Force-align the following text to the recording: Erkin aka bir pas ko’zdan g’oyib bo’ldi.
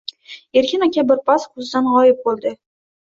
Erkin 0.61 0.85
aka 0.87 1.05
bir 1.11 1.21
pas 1.29 1.45
ko’zdan 1.53 1.91
g’oyib 1.97 2.25
bo’ldi. 2.29 2.55